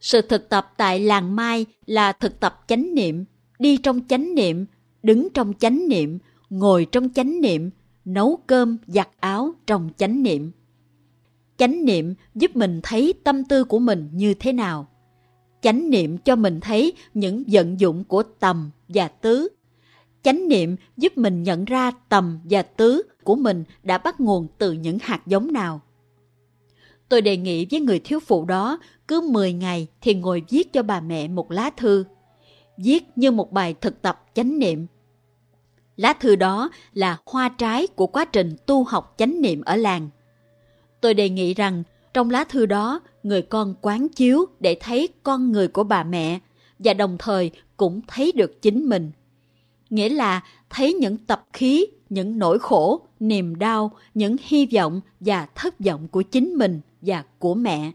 Sự 0.00 0.20
thực 0.20 0.48
tập 0.48 0.72
tại 0.76 1.00
làng 1.00 1.36
Mai 1.36 1.66
là 1.86 2.12
thực 2.12 2.40
tập 2.40 2.64
chánh 2.68 2.94
niệm, 2.94 3.24
đi 3.58 3.76
trong 3.76 4.00
chánh 4.08 4.34
niệm, 4.34 4.66
đứng 5.02 5.28
trong 5.34 5.52
chánh 5.58 5.88
niệm, 5.88 6.18
ngồi 6.50 6.86
trong 6.92 7.08
chánh 7.12 7.40
niệm, 7.40 7.70
nấu 8.04 8.38
cơm, 8.46 8.76
giặt 8.86 9.08
áo 9.20 9.54
trong 9.66 9.90
chánh 9.96 10.22
niệm. 10.22 10.50
chánh 11.56 11.84
niệm 11.84 12.14
giúp 12.34 12.56
mình 12.56 12.80
thấy 12.82 13.14
tâm 13.24 13.44
tư 13.44 13.64
của 13.64 13.78
mình 13.78 14.08
như 14.12 14.34
thế 14.34 14.52
nào. 14.52 14.86
Chánh 15.62 15.90
niệm 15.90 16.18
cho 16.18 16.36
mình 16.36 16.60
thấy 16.60 16.92
những 17.14 17.44
vận 17.46 17.80
dụng 17.80 18.04
của 18.04 18.22
tầm 18.22 18.70
và 18.88 19.08
tứ. 19.08 19.48
Chánh 20.22 20.48
niệm 20.48 20.76
giúp 20.96 21.18
mình 21.18 21.42
nhận 21.42 21.64
ra 21.64 21.90
tầm 22.08 22.40
và 22.44 22.62
tứ 22.62 23.02
của 23.24 23.36
mình 23.36 23.64
đã 23.82 23.98
bắt 23.98 24.20
nguồn 24.20 24.46
từ 24.58 24.72
những 24.72 24.98
hạt 25.02 25.22
giống 25.26 25.52
nào. 25.52 25.80
Tôi 27.08 27.22
đề 27.22 27.36
nghị 27.36 27.66
với 27.70 27.80
người 27.80 27.98
thiếu 27.98 28.20
phụ 28.20 28.44
đó 28.44 28.78
cứ 29.08 29.20
10 29.20 29.52
ngày 29.52 29.86
thì 30.00 30.14
ngồi 30.14 30.42
viết 30.50 30.72
cho 30.72 30.82
bà 30.82 31.00
mẹ 31.00 31.28
một 31.28 31.50
lá 31.50 31.70
thư 31.76 32.04
viết 32.76 33.04
như 33.16 33.30
một 33.30 33.52
bài 33.52 33.74
thực 33.80 34.02
tập 34.02 34.24
chánh 34.34 34.58
niệm. 34.58 34.86
Lá 35.96 36.12
thư 36.12 36.36
đó 36.36 36.70
là 36.92 37.16
hoa 37.26 37.48
trái 37.48 37.86
của 37.86 38.06
quá 38.06 38.24
trình 38.24 38.56
tu 38.66 38.84
học 38.84 39.14
chánh 39.18 39.40
niệm 39.40 39.62
ở 39.62 39.76
làng. 39.76 40.08
Tôi 41.00 41.14
đề 41.14 41.28
nghị 41.28 41.54
rằng 41.54 41.82
trong 42.14 42.30
lá 42.30 42.44
thư 42.44 42.66
đó, 42.66 43.00
người 43.22 43.42
con 43.42 43.74
quán 43.80 44.08
chiếu 44.08 44.46
để 44.60 44.76
thấy 44.80 45.08
con 45.22 45.52
người 45.52 45.68
của 45.68 45.84
bà 45.84 46.02
mẹ 46.02 46.38
và 46.78 46.94
đồng 46.94 47.16
thời 47.18 47.50
cũng 47.76 48.00
thấy 48.06 48.32
được 48.32 48.62
chính 48.62 48.88
mình. 48.88 49.10
Nghĩa 49.90 50.08
là 50.08 50.40
thấy 50.70 50.94
những 50.94 51.16
tập 51.18 51.46
khí, 51.52 51.86
những 52.08 52.38
nỗi 52.38 52.58
khổ, 52.58 53.00
niềm 53.20 53.58
đau, 53.58 53.92
những 54.14 54.36
hy 54.42 54.66
vọng 54.66 55.00
và 55.20 55.46
thất 55.54 55.80
vọng 55.80 56.08
của 56.08 56.22
chính 56.22 56.54
mình 56.54 56.80
và 57.00 57.24
của 57.38 57.54
mẹ. 57.54 57.92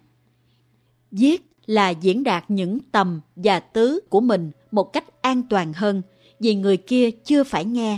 Viết 1.11 1.51
là 1.65 1.89
diễn 1.89 2.23
đạt 2.23 2.43
những 2.47 2.77
tầm 2.91 3.21
và 3.35 3.59
tứ 3.59 4.00
của 4.09 4.21
mình 4.21 4.51
một 4.72 4.94
cách 4.94 5.22
an 5.22 5.44
toàn 5.50 5.74
hơn 5.74 6.01
vì 6.40 6.56
người 6.56 6.78
kia 6.78 7.12
chưa 7.12 7.44
phải 7.44 7.66
nghe 7.66 7.98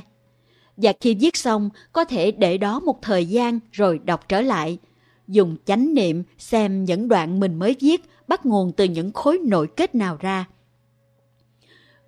và 0.78 0.94
khi 1.02 1.16
viết 1.16 1.38
xong 1.38 1.70
có 1.92 2.06
thể 2.06 2.32
để 2.32 2.58
đó 2.58 2.80
một 2.80 3.02
thời 3.02 3.26
gian 3.26 3.60
rồi 3.72 4.00
đọc 4.06 4.30
trở 4.30 4.42
lại 4.42 4.78
dùng 5.28 5.56
chánh 5.66 5.94
niệm 5.94 6.24
xem 6.38 6.86
những 6.86 7.08
đoạn 7.08 7.40
mình 7.40 7.60
mới 7.60 7.76
viết 7.80 8.02
bắt 8.28 8.46
nguồn 8.46 8.72
từ 8.72 8.84
những 8.84 9.12
khối 9.12 9.38
nội 9.38 9.68
kết 9.76 9.96
nào 9.96 10.18
ra. 10.20 10.46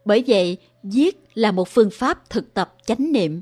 Bởi 0.06 0.24
vậy, 0.28 0.58
viết 0.84 1.24
là 1.34 1.52
một 1.52 1.68
phương 1.68 1.90
pháp 1.94 2.30
thực 2.30 2.54
tập 2.54 2.76
chánh 2.86 3.12
niệm. 3.12 3.42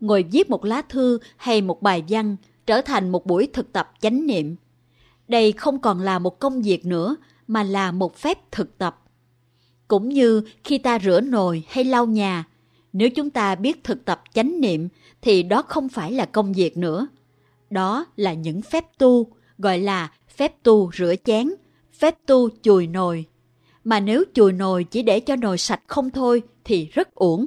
Ngồi 0.00 0.22
viết 0.22 0.50
một 0.50 0.64
lá 0.64 0.82
thư 0.82 1.18
hay 1.36 1.62
một 1.62 1.82
bài 1.82 2.04
văn 2.08 2.36
trở 2.66 2.80
thành 2.80 3.10
một 3.10 3.26
buổi 3.26 3.48
thực 3.52 3.72
tập 3.72 3.92
chánh 4.00 4.26
niệm. 4.26 4.56
Đây 5.28 5.52
không 5.52 5.80
còn 5.80 6.00
là 6.00 6.18
một 6.18 6.38
công 6.38 6.62
việc 6.62 6.86
nữa 6.86 7.16
mà 7.46 7.62
là 7.62 7.92
một 7.92 8.16
phép 8.16 8.38
thực 8.52 8.78
tập. 8.78 9.02
Cũng 9.88 10.08
như 10.08 10.42
khi 10.64 10.78
ta 10.78 10.98
rửa 10.98 11.20
nồi 11.20 11.64
hay 11.68 11.84
lau 11.84 12.06
nhà, 12.06 12.44
nếu 12.92 13.10
chúng 13.10 13.30
ta 13.30 13.54
biết 13.54 13.84
thực 13.84 14.04
tập 14.04 14.22
chánh 14.34 14.60
niệm 14.60 14.88
thì 15.22 15.42
đó 15.42 15.62
không 15.62 15.88
phải 15.88 16.12
là 16.12 16.24
công 16.24 16.52
việc 16.52 16.76
nữa 16.76 17.08
đó 17.70 18.06
là 18.16 18.32
những 18.32 18.62
phép 18.62 18.84
tu, 18.98 19.26
gọi 19.58 19.78
là 19.78 20.12
phép 20.28 20.62
tu 20.62 20.90
rửa 20.92 21.14
chén, 21.24 21.50
phép 21.92 22.14
tu 22.26 22.48
chùi 22.62 22.86
nồi. 22.86 23.24
Mà 23.84 24.00
nếu 24.00 24.24
chùi 24.34 24.52
nồi 24.52 24.84
chỉ 24.84 25.02
để 25.02 25.20
cho 25.20 25.36
nồi 25.36 25.58
sạch 25.58 25.82
không 25.86 26.10
thôi 26.10 26.42
thì 26.64 26.86
rất 26.86 27.14
uổng. 27.14 27.46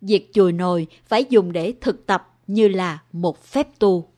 Việc 0.00 0.30
chùi 0.34 0.52
nồi 0.52 0.86
phải 1.06 1.24
dùng 1.28 1.52
để 1.52 1.74
thực 1.80 2.06
tập 2.06 2.28
như 2.46 2.68
là 2.68 2.98
một 3.12 3.44
phép 3.44 3.78
tu. 3.78 4.08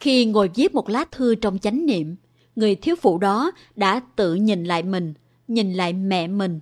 Khi 0.00 0.24
ngồi 0.24 0.50
viết 0.54 0.74
một 0.74 0.88
lá 0.88 1.04
thư 1.10 1.34
trong 1.34 1.58
chánh 1.58 1.86
niệm, 1.86 2.16
người 2.56 2.74
thiếu 2.74 2.96
phụ 3.00 3.18
đó 3.18 3.50
đã 3.76 4.00
tự 4.16 4.34
nhìn 4.34 4.64
lại 4.64 4.82
mình, 4.82 5.14
nhìn 5.48 5.72
lại 5.72 5.92
mẹ 5.92 6.26
mình, 6.26 6.58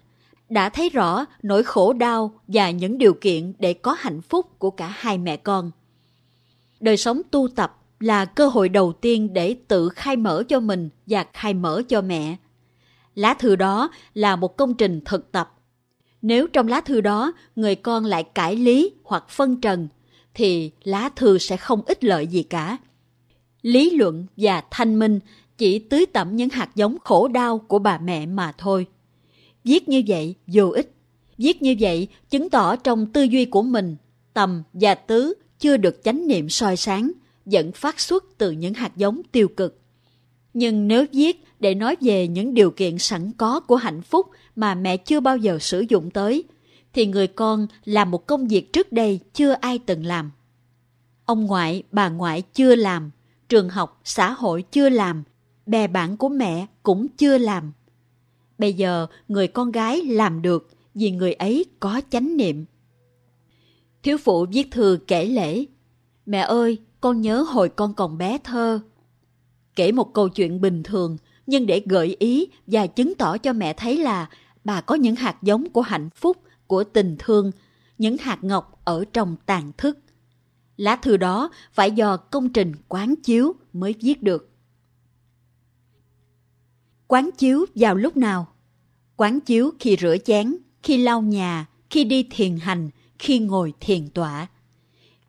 đã 0.49 0.69
thấy 0.69 0.89
rõ 0.89 1.25
nỗi 1.43 1.63
khổ 1.63 1.93
đau 1.93 2.41
và 2.49 2.71
những 2.71 2.99
điều 2.99 3.15
kiện 3.15 3.53
để 3.59 3.75
có 3.75 3.97
hạnh 3.99 4.21
phúc 4.23 4.47
của 4.59 4.71
cả 4.71 4.93
hai 4.97 5.19
mẹ 5.19 5.37
con 5.37 5.71
đời 6.85 6.97
sống 6.97 7.21
tu 7.31 7.49
tập 7.49 7.79
là 8.01 8.25
cơ 8.25 8.49
hội 8.49 8.69
đầu 8.69 8.93
tiên 8.93 9.33
để 9.33 9.57
tự 9.69 9.89
khai 9.89 10.17
mở 10.17 10.43
cho 10.49 10.61
mình 10.61 10.89
và 11.07 11.25
khai 11.33 11.55
mở 11.55 11.83
cho 11.89 12.01
mẹ. 12.01 12.37
Lá 13.15 13.35
thư 13.35 13.57
đó 13.57 13.91
là 14.15 14.37
một 14.37 14.57
công 14.57 14.75
trình 14.75 15.01
thực 15.05 15.33
tập. 15.33 15.55
Nếu 16.23 16.47
trong 16.47 16.69
lá 16.69 16.81
thư 16.81 17.01
đó 17.01 17.33
người 17.57 17.75
con 17.75 18.05
lại 18.05 18.23
cải 18.23 18.57
lý 18.57 18.93
hoặc 19.05 19.29
phân 19.29 19.61
trần, 19.61 19.89
thì 20.35 20.71
lá 20.83 21.09
thư 21.17 21.39
sẽ 21.39 21.57
không 21.57 21.83
ích 21.87 22.05
lợi 22.05 22.27
gì 22.27 22.43
cả. 22.43 22.77
Lý 23.63 23.91
luận 23.91 24.27
và 24.37 24.63
thanh 24.71 24.99
minh 24.99 25.21
chỉ 25.59 25.79
tưới 25.79 26.07
tẩm 26.07 26.37
những 26.37 26.49
hạt 26.49 26.71
giống 26.75 26.97
khổ 27.05 27.29
đau 27.29 27.59
của 27.59 27.79
bà 27.79 27.99
mẹ 27.99 28.27
mà 28.27 28.53
thôi. 28.59 28.87
Viết 29.65 29.89
như 29.89 30.03
vậy 30.07 30.35
vô 30.47 30.69
ích. 30.69 30.95
Viết 31.39 31.63
như 31.63 31.77
vậy 31.81 32.09
chứng 32.31 32.51
tỏ 32.51 32.77
trong 32.77 33.07
tư 33.07 33.23
duy 33.23 33.45
của 33.45 33.63
mình, 33.63 33.97
tầm 34.35 34.63
và 34.73 34.95
tứ 34.95 35.35
chưa 35.59 35.77
được 35.77 36.05
chánh 36.05 36.27
niệm 36.27 36.49
soi 36.49 36.77
sáng, 36.77 37.13
vẫn 37.45 37.73
phát 37.73 38.01
xuất 38.01 38.25
từ 38.39 38.51
những 38.51 38.75
hạt 38.75 38.97
giống 38.97 39.23
tiêu 39.33 39.49
cực. 39.49 39.81
Nhưng 40.55 40.89
nếu 40.89 41.05
viết 41.13 41.45
để 41.61 41.75
nói 41.75 41.97
về 42.01 42.29
những 42.29 42.55
điều 42.55 42.71
kiện 42.71 42.99
sẵn 42.99 43.33
có 43.33 43.61
của 43.61 43.77
hạnh 43.77 44.03
phúc 44.03 44.27
mà 44.57 44.75
mẹ 44.75 44.97
chưa 44.97 45.21
bao 45.21 45.37
giờ 45.37 45.59
sử 45.61 45.85
dụng 45.89 46.11
tới, 46.11 46.45
thì 46.93 47.07
người 47.07 47.27
con 47.27 47.67
làm 47.85 48.11
một 48.11 48.27
công 48.27 48.49
việc 48.49 48.73
trước 48.73 48.93
đây 48.93 49.21
chưa 49.35 49.53
ai 49.53 49.79
từng 49.79 50.07
làm. 50.07 50.31
Ông 51.25 51.47
ngoại, 51.47 51.83
bà 51.93 52.09
ngoại 52.09 52.43
chưa 52.43 52.75
làm, 52.75 53.11
trường 53.49 53.69
học, 53.69 54.01
xã 54.05 54.33
hội 54.33 54.65
chưa 54.71 54.89
làm, 54.89 55.23
bè 55.67 55.87
bạn 55.87 56.17
của 56.17 56.29
mẹ 56.29 56.67
cũng 56.83 57.09
chưa 57.09 57.39
làm. 57.39 57.73
Bây 58.59 58.73
giờ 58.73 59.07
người 59.29 59.49
con 59.49 59.73
gái 59.73 60.03
làm 60.03 60.43
được 60.43 60.71
vì 60.95 61.11
người 61.11 61.33
ấy 61.33 61.65
có 61.81 62.01
chánh 62.11 62.37
niệm. 62.37 62.65
Thiếu 64.03 64.19
phụ 64.19 64.47
viết 64.53 64.69
thư 64.71 64.99
kể 65.07 65.25
lễ. 65.25 65.65
Mẹ 66.27 66.39
ơi, 66.39 66.79
con 67.01 67.21
nhớ 67.21 67.43
hồi 67.43 67.69
con 67.69 67.95
còn 67.95 68.19
bé 68.19 68.39
thơ. 68.45 68.81
Kể 69.77 69.93
một 69.93 70.15
câu 70.15 70.29
chuyện 70.29 70.61
bình 70.61 70.83
thường, 70.83 71.17
nhưng 71.47 71.67
để 71.67 71.83
gợi 71.87 72.17
ý 72.19 72.47
và 72.67 72.87
chứng 72.87 73.15
tỏ 73.15 73.39
cho 73.39 73.53
mẹ 73.53 73.73
thấy 73.73 73.99
là 73.99 74.29
bà 74.65 74.81
có 74.81 74.95
những 74.95 75.17
hạt 75.17 75.43
giống 75.43 75.71
của 75.71 75.81
hạnh 75.81 76.11
phúc, 76.15 76.37
của 76.67 76.85
tình 76.85 77.17
thương, 77.19 77.51
những 77.99 78.17
hạt 78.17 78.45
ngọc 78.45 78.81
ở 78.85 79.05
trong 79.13 79.37
tàn 79.47 79.73
thức. 79.79 79.99
Lá 80.77 80.97
thư 80.97 81.17
đó 81.17 81.51
phải 81.73 81.91
do 81.91 82.17
công 82.17 82.49
trình 82.49 82.73
quán 82.89 83.15
chiếu 83.17 83.53
mới 83.73 83.95
viết 84.01 84.23
được. 84.23 84.54
Quán 87.09 87.31
chiếu 87.39 87.67
vào 87.75 87.95
lúc 87.95 88.17
nào? 88.17 88.47
Quán 89.17 89.41
chiếu 89.41 89.71
khi 89.81 89.97
rửa 90.01 90.17
chén, 90.25 90.57
khi 90.83 90.99
lau 90.99 91.23
nhà, 91.23 91.67
khi 91.91 92.05
đi 92.05 92.23
thiền 92.31 92.57
hành, 92.57 92.91
khi 93.19 93.39
ngồi 93.39 93.73
thiền 93.81 94.09
tọa. 94.09 94.47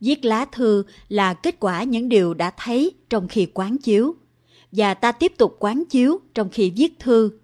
Viết 0.01 0.25
lá 0.25 0.45
thư 0.45 0.83
là 1.09 1.33
kết 1.33 1.55
quả 1.59 1.83
những 1.83 2.09
điều 2.09 2.33
đã 2.33 2.51
thấy 2.57 2.91
trong 3.09 3.27
khi 3.27 3.47
quán 3.53 3.77
chiếu. 3.77 4.15
Và 4.71 4.93
ta 4.93 5.11
tiếp 5.11 5.33
tục 5.37 5.55
quán 5.59 5.83
chiếu 5.89 6.19
trong 6.33 6.49
khi 6.49 6.73
viết 6.75 6.99
thư. 6.99 7.39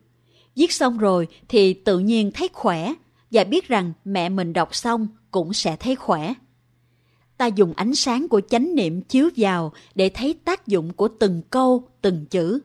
Viết 0.56 0.72
xong 0.72 0.98
rồi 0.98 1.28
thì 1.48 1.74
tự 1.74 2.00
nhiên 2.00 2.32
thấy 2.32 2.50
khỏe 2.54 2.94
và 3.32 3.44
biết 3.44 3.68
rằng 3.68 3.94
mẹ 4.06 4.30
mình 4.30 4.54
đọc 4.54 4.76
xong 4.76 5.08
cũng 5.32 5.54
sẽ 5.54 5.76
thấy 5.76 5.96
khỏe. 5.96 6.34
Ta 7.38 7.46
dùng 7.46 7.74
ánh 7.74 7.96
sáng 7.96 8.28
của 8.28 8.42
chánh 8.50 8.76
niệm 8.76 9.02
chiếu 9.02 9.30
vào 9.38 9.74
để 9.96 10.10
thấy 10.10 10.34
tác 10.46 10.68
dụng 10.68 10.94
của 10.94 11.08
từng 11.08 11.42
câu, 11.50 11.88
từng 12.02 12.26
chữ. 12.26 12.60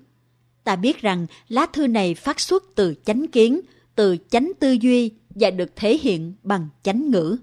Ta 0.67 0.77
biết 0.77 1.01
rằng 1.01 1.27
lá 1.49 1.67
thư 1.67 1.87
này 1.87 2.15
phát 2.15 2.41
xuất 2.41 2.65
từ 2.75 2.95
chánh 3.05 3.27
kiến, 3.27 3.61
từ 3.95 4.17
chánh 4.31 4.53
tư 4.61 4.73
duy 4.73 5.11
và 5.31 5.51
được 5.51 5.77
thể 5.77 5.99
hiện 6.03 6.35
bằng 6.43 6.69
chánh 6.83 7.11
ngữ. 7.11 7.37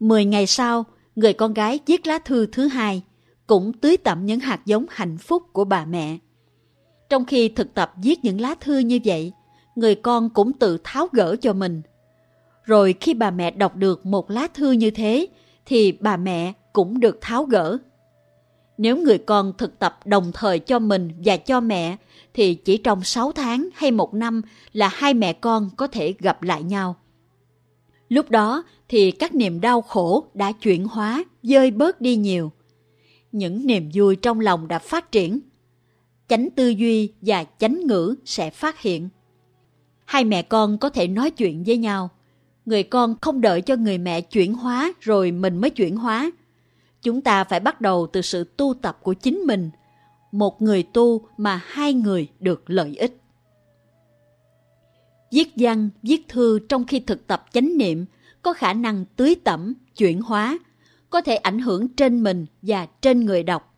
Mười 0.00 0.24
ngày 0.24 0.46
sau, 0.46 0.84
người 1.14 1.32
con 1.32 1.54
gái 1.54 1.80
viết 1.86 2.06
lá 2.06 2.18
thư 2.18 2.46
thứ 2.46 2.66
hai, 2.66 3.02
cũng 3.46 3.72
tưới 3.72 3.96
tẩm 3.96 4.26
những 4.26 4.40
hạt 4.40 4.60
giống 4.66 4.86
hạnh 4.90 5.18
phúc 5.18 5.42
của 5.52 5.64
bà 5.64 5.84
mẹ. 5.84 6.18
Trong 7.08 7.24
khi 7.24 7.48
thực 7.48 7.74
tập 7.74 7.92
viết 8.02 8.24
những 8.24 8.40
lá 8.40 8.54
thư 8.60 8.78
như 8.78 8.98
vậy, 9.04 9.32
người 9.76 9.94
con 9.94 10.30
cũng 10.30 10.52
tự 10.52 10.78
tháo 10.84 11.08
gỡ 11.12 11.36
cho 11.36 11.52
mình. 11.52 11.82
Rồi 12.64 12.94
khi 13.00 13.14
bà 13.14 13.30
mẹ 13.30 13.50
đọc 13.50 13.76
được 13.76 14.06
một 14.06 14.30
lá 14.30 14.48
thư 14.54 14.72
như 14.72 14.90
thế, 14.90 15.26
thì 15.66 15.92
bà 15.92 16.16
mẹ 16.16 16.52
cũng 16.72 17.00
được 17.00 17.18
tháo 17.20 17.44
gỡ. 17.44 17.78
Nếu 18.78 18.96
người 18.96 19.18
con 19.18 19.52
thực 19.58 19.78
tập 19.78 19.98
đồng 20.04 20.30
thời 20.34 20.58
cho 20.58 20.78
mình 20.78 21.10
và 21.24 21.36
cho 21.36 21.60
mẹ, 21.60 21.96
thì 22.34 22.54
chỉ 22.54 22.76
trong 22.76 23.04
6 23.04 23.32
tháng 23.32 23.68
hay 23.74 23.90
một 23.90 24.14
năm 24.14 24.42
là 24.72 24.88
hai 24.88 25.14
mẹ 25.14 25.32
con 25.32 25.70
có 25.76 25.86
thể 25.86 26.14
gặp 26.18 26.42
lại 26.42 26.62
nhau. 26.62 26.96
Lúc 28.08 28.30
đó 28.30 28.64
thì 28.88 29.10
các 29.10 29.34
niềm 29.34 29.60
đau 29.60 29.82
khổ 29.82 30.24
đã 30.34 30.52
chuyển 30.52 30.84
hóa, 30.84 31.24
dơi 31.42 31.70
bớt 31.70 32.00
đi 32.00 32.16
nhiều. 32.16 32.52
Những 33.32 33.66
niềm 33.66 33.90
vui 33.94 34.16
trong 34.16 34.40
lòng 34.40 34.68
đã 34.68 34.78
phát 34.78 35.12
triển. 35.12 35.40
Chánh 36.28 36.50
tư 36.50 36.68
duy 36.68 37.12
và 37.20 37.44
chánh 37.58 37.86
ngữ 37.86 38.14
sẽ 38.24 38.50
phát 38.50 38.80
hiện. 38.80 39.08
Hai 40.04 40.24
mẹ 40.24 40.42
con 40.42 40.78
có 40.78 40.88
thể 40.88 41.08
nói 41.08 41.30
chuyện 41.30 41.64
với 41.66 41.76
nhau. 41.76 42.10
Người 42.66 42.82
con 42.82 43.14
không 43.20 43.40
đợi 43.40 43.60
cho 43.60 43.76
người 43.76 43.98
mẹ 43.98 44.20
chuyển 44.20 44.54
hóa 44.54 44.92
rồi 45.00 45.30
mình 45.30 45.60
mới 45.60 45.70
chuyển 45.70 45.96
hóa. 45.96 46.30
Chúng 47.06 47.20
ta 47.20 47.44
phải 47.44 47.60
bắt 47.60 47.80
đầu 47.80 48.06
từ 48.12 48.22
sự 48.22 48.44
tu 48.56 48.74
tập 48.82 48.98
của 49.02 49.14
chính 49.14 49.38
mình. 49.38 49.70
Một 50.32 50.62
người 50.62 50.82
tu 50.82 51.28
mà 51.36 51.60
hai 51.66 51.94
người 51.94 52.28
được 52.40 52.70
lợi 52.70 52.96
ích. 52.96 53.16
Viết 55.32 55.48
văn, 55.56 55.88
viết 56.02 56.28
thư 56.28 56.58
trong 56.68 56.86
khi 56.86 57.00
thực 57.00 57.26
tập 57.26 57.44
chánh 57.52 57.78
niệm 57.78 58.04
có 58.42 58.52
khả 58.52 58.72
năng 58.72 59.04
tưới 59.16 59.34
tẩm, 59.44 59.74
chuyển 59.96 60.20
hóa, 60.20 60.58
có 61.10 61.20
thể 61.20 61.36
ảnh 61.36 61.58
hưởng 61.58 61.88
trên 61.88 62.22
mình 62.22 62.46
và 62.62 62.86
trên 63.00 63.26
người 63.26 63.42
đọc. 63.42 63.74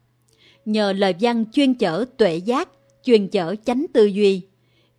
nhờ 0.64 0.92
lời 0.92 1.14
văn 1.20 1.44
chuyên 1.52 1.74
chở 1.74 2.04
tuệ 2.16 2.36
giác, 2.36 2.68
chuyên 3.02 3.28
chở 3.28 3.54
chánh 3.64 3.86
tư 3.92 4.04
duy. 4.04 4.42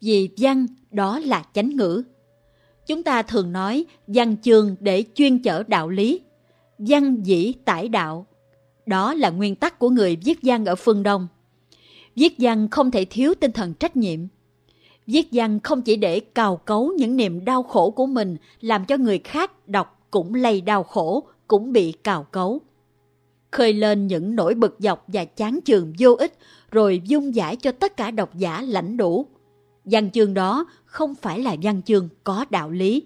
Vì 0.02 0.30
văn 0.38 0.68
đó 0.92 1.20
là 1.20 1.46
chánh 1.54 1.70
ngữ. 1.70 2.04
Chúng 2.88 3.04
ta 3.04 3.22
thường 3.22 3.52
nói 3.52 3.86
văn 4.08 4.38
chương 4.42 4.76
để 4.80 5.04
chuyên 5.16 5.40
chở 5.40 5.64
đạo 5.68 5.90
lý, 5.90 6.22
văn 6.80 7.24
dĩ 7.24 7.54
tải 7.66 7.90
đạo. 7.90 8.26
Đó 8.86 9.14
là 9.14 9.30
nguyên 9.30 9.56
tắc 9.56 9.80
của 9.80 9.90
người 9.90 10.18
viết 10.24 10.40
văn 10.44 10.66
ở 10.66 10.76
phương 10.76 11.04
Đông. 11.04 11.28
Viết 12.16 12.36
văn 12.38 12.68
không 12.72 12.92
thể 12.92 13.06
thiếu 13.06 13.34
tinh 13.40 13.52
thần 13.52 13.74
trách 13.74 13.96
nhiệm. 13.96 14.20
Viết 15.08 15.28
văn 15.32 15.60
không 15.60 15.82
chỉ 15.82 15.96
để 15.96 16.20
cào 16.20 16.58
cấu 16.58 16.92
những 16.98 17.16
niềm 17.16 17.46
đau 17.46 17.64
khổ 17.64 17.92
của 17.92 18.06
mình 18.06 18.38
làm 18.62 18.86
cho 18.86 18.98
người 18.98 19.20
khác 19.20 19.68
đọc 19.68 20.08
cũng 20.12 20.34
lây 20.34 20.62
đau 20.62 20.84
khổ, 20.84 21.24
cũng 21.48 21.72
bị 21.72 21.92
cào 21.92 22.24
cấu. 22.24 22.60
Khơi 23.52 23.74
lên 23.74 24.08
những 24.08 24.36
nỗi 24.36 24.56
bực 24.56 24.76
dọc 24.80 25.06
và 25.08 25.26
chán 25.26 25.60
chường 25.66 25.94
vô 26.00 26.16
ích 26.16 26.38
rồi 26.72 27.02
dung 27.06 27.36
giải 27.36 27.56
cho 27.56 27.72
tất 27.72 27.98
cả 27.98 28.12
độc 28.12 28.38
giả 28.38 28.62
lãnh 28.62 28.98
đủ. 28.98 29.26
Văn 29.86 30.12
chương 30.12 30.34
đó 30.34 30.66
không 30.86 31.16
phải 31.16 31.40
là 31.40 31.56
văn 31.62 31.82
chương 31.82 32.10
có 32.24 32.46
đạo 32.50 32.70
lý. 32.70 33.04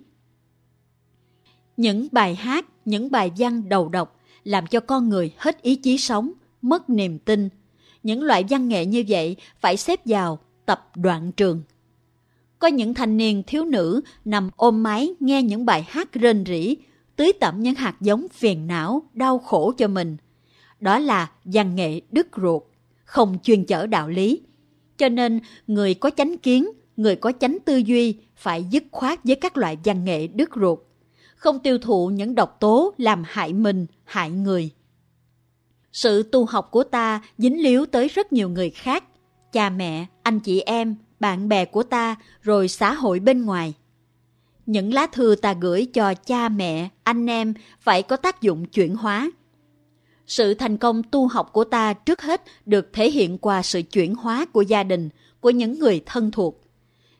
Những 1.77 2.07
bài 2.11 2.35
hát, 2.35 2.65
những 2.85 3.11
bài 3.11 3.31
văn 3.37 3.69
đầu 3.69 3.89
độc 3.89 4.19
làm 4.43 4.67
cho 4.67 4.79
con 4.79 5.09
người 5.09 5.33
hết 5.37 5.61
ý 5.61 5.75
chí 5.75 5.97
sống, 5.97 6.31
mất 6.61 6.89
niềm 6.89 7.19
tin. 7.19 7.49
Những 8.03 8.23
loại 8.23 8.43
văn 8.49 8.67
nghệ 8.67 8.85
như 8.85 9.03
vậy 9.07 9.35
phải 9.59 9.77
xếp 9.77 9.99
vào 10.05 10.39
tập 10.65 10.91
đoạn 10.95 11.31
trường. 11.31 11.61
Có 12.59 12.67
những 12.67 12.93
thanh 12.93 13.17
niên 13.17 13.43
thiếu 13.47 13.65
nữ 13.65 14.01
nằm 14.25 14.49
ôm 14.55 14.83
máy 14.83 15.13
nghe 15.19 15.43
những 15.43 15.65
bài 15.65 15.85
hát 15.87 16.13
rên 16.13 16.43
rỉ, 16.45 16.75
tưới 17.15 17.33
tẩm 17.39 17.59
những 17.59 17.75
hạt 17.75 17.95
giống 18.01 18.27
phiền 18.33 18.67
não, 18.67 19.03
đau 19.13 19.39
khổ 19.39 19.73
cho 19.77 19.87
mình. 19.87 20.17
Đó 20.79 20.99
là 20.99 21.31
văn 21.43 21.75
nghệ 21.75 22.01
đứt 22.11 22.27
ruột, 22.37 22.63
không 23.05 23.37
chuyên 23.43 23.65
chở 23.65 23.87
đạo 23.87 24.09
lý. 24.09 24.41
Cho 24.97 25.09
nên, 25.09 25.39
người 25.67 25.93
có 25.93 26.09
chánh 26.09 26.37
kiến, 26.37 26.69
người 26.97 27.15
có 27.15 27.31
chánh 27.39 27.57
tư 27.65 27.77
duy 27.77 28.15
phải 28.35 28.63
dứt 28.63 28.83
khoát 28.91 29.23
với 29.23 29.35
các 29.35 29.57
loại 29.57 29.77
văn 29.83 30.05
nghệ 30.05 30.27
đứt 30.27 30.49
ruột, 30.55 30.79
không 31.43 31.59
tiêu 31.59 31.77
thụ 31.77 32.07
những 32.07 32.35
độc 32.35 32.57
tố 32.59 32.93
làm 32.97 33.23
hại 33.27 33.53
mình, 33.53 33.85
hại 34.03 34.31
người. 34.31 34.69
Sự 35.91 36.23
tu 36.23 36.45
học 36.45 36.71
của 36.71 36.83
ta 36.83 37.21
dính 37.37 37.63
líu 37.63 37.85
tới 37.85 38.07
rất 38.07 38.33
nhiều 38.33 38.49
người 38.49 38.69
khác, 38.69 39.03
cha 39.51 39.69
mẹ, 39.69 40.05
anh 40.23 40.39
chị 40.39 40.59
em, 40.59 40.95
bạn 41.19 41.49
bè 41.49 41.65
của 41.65 41.83
ta, 41.83 42.15
rồi 42.41 42.67
xã 42.67 42.93
hội 42.93 43.19
bên 43.19 43.45
ngoài. 43.45 43.73
Những 44.65 44.93
lá 44.93 45.07
thư 45.07 45.35
ta 45.41 45.53
gửi 45.53 45.85
cho 45.93 46.13
cha 46.13 46.49
mẹ, 46.49 46.89
anh 47.03 47.29
em 47.29 47.53
phải 47.79 48.03
có 48.03 48.15
tác 48.15 48.41
dụng 48.41 48.65
chuyển 48.65 48.95
hóa. 48.95 49.31
Sự 50.27 50.53
thành 50.53 50.77
công 50.77 51.03
tu 51.03 51.27
học 51.27 51.53
của 51.53 51.63
ta 51.63 51.93
trước 51.93 52.21
hết 52.21 52.41
được 52.65 52.89
thể 52.93 53.11
hiện 53.11 53.37
qua 53.37 53.61
sự 53.61 53.81
chuyển 53.81 54.15
hóa 54.15 54.45
của 54.45 54.61
gia 54.61 54.83
đình, 54.83 55.09
của 55.39 55.49
những 55.49 55.79
người 55.79 56.03
thân 56.05 56.31
thuộc. 56.31 56.61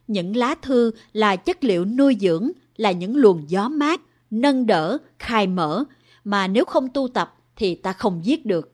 Những 0.08 0.36
lá 0.36 0.56
thư 0.62 0.92
là 1.14 1.36
chất 1.36 1.64
liệu 1.64 1.86
nuôi 1.86 2.18
dưỡng, 2.20 2.52
là 2.78 2.92
những 2.92 3.18
luồng 3.18 3.50
gió 3.50 3.70
mát, 3.70 4.02
nâng 4.34 4.66
đỡ, 4.66 4.98
khai 5.20 5.48
mở, 5.48 5.84
mà 6.24 6.48
nếu 6.48 6.66
không 6.66 6.90
tu 6.90 7.08
tập 7.08 7.36
thì 7.56 7.76
ta 7.76 7.94
không 7.94 8.22
viết 8.26 8.46
được. 8.46 8.74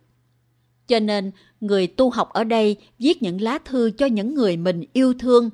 Cho 0.87 0.99
nên, 0.99 1.31
người 1.61 1.87
tu 1.87 2.09
học 2.09 2.29
ở 2.29 2.43
đây 2.43 2.77
viết 2.99 3.23
những 3.23 3.41
lá 3.41 3.57
thư 3.65 3.91
cho 3.97 4.05
những 4.05 4.35
người 4.35 4.57
mình 4.57 4.83
yêu 4.93 5.13
thương. 5.19 5.49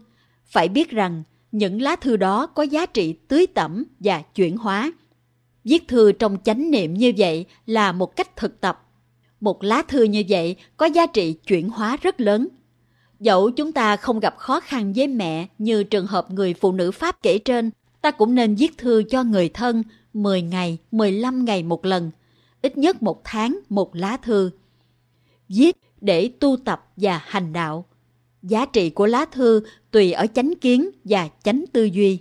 Phải 0.46 0.68
biết 0.68 0.90
rằng, 0.90 1.24
những 1.52 1.82
lá 1.82 1.96
thư 1.96 2.18
đó 2.18 2.46
có 2.46 2.64
giá 2.64 2.86
trị 2.86 3.14
tưới 3.28 3.48
tẩm 3.48 3.84
và 4.00 4.22
chuyển 4.22 4.58
hóa. 4.58 4.92
Viết 5.64 5.88
thư 5.88 6.12
trong 6.12 6.38
chánh 6.44 6.72
niệm 6.72 6.94
như 6.94 7.14
vậy 7.18 7.46
là 7.66 7.92
một 7.92 8.16
cách 8.16 8.36
thực 8.36 8.62
tập. 8.62 8.82
Một 9.40 9.64
lá 9.64 9.82
thư 9.88 10.04
như 10.04 10.24
vậy 10.30 10.56
có 10.78 10.86
giá 10.86 11.06
trị 11.06 11.34
chuyển 11.34 11.70
hóa 11.70 11.98
rất 12.02 12.22
lớn. 12.22 12.48
Dẫu 13.20 13.52
chúng 13.52 13.72
ta 13.72 13.98
không 13.98 14.20
gặp 14.20 14.38
khó 14.38 14.60
khăn 14.60 14.94
với 14.96 15.08
mẹ 15.08 15.48
như 15.58 15.84
trường 15.84 16.08
hợp 16.08 16.32
người 16.32 16.54
phụ 16.54 16.72
nữ 16.72 16.92
Pháp 16.92 17.22
kể 17.22 17.38
trên, 17.38 17.72
ta 18.06 18.12
cũng 18.12 18.36
nên 18.36 18.56
viết 18.56 18.78
thư 18.78 19.04
cho 19.10 19.24
người 19.24 19.50
thân 19.50 19.84
10 20.14 20.42
ngày, 20.42 20.78
15 20.92 21.46
ngày 21.46 21.64
một 21.64 21.86
lần, 21.86 22.12
ít 22.62 22.78
nhất 22.78 23.04
một 23.04 23.22
tháng 23.24 23.60
một 23.70 23.96
lá 23.96 24.18
thư. 24.18 24.52
Viết 25.50 25.78
để 26.02 26.32
tu 26.40 26.58
tập 26.66 26.88
và 26.98 27.22
hành 27.26 27.54
đạo. 27.54 27.86
Giá 28.44 28.66
trị 28.66 28.90
của 28.90 29.06
lá 29.06 29.26
thư 29.26 29.62
tùy 29.92 30.12
ở 30.12 30.28
chánh 30.34 30.54
kiến 30.62 30.90
và 31.04 31.30
chánh 31.44 31.66
tư 31.74 31.84
duy. 31.84 32.20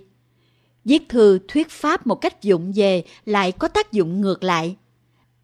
Viết 0.85 1.09
thư 1.09 1.39
thuyết 1.47 1.69
pháp 1.69 2.07
một 2.07 2.15
cách 2.15 2.41
dụng 2.41 2.71
về 2.75 3.03
lại 3.25 3.51
có 3.51 3.67
tác 3.67 3.91
dụng 3.91 4.21
ngược 4.21 4.43
lại. 4.43 4.75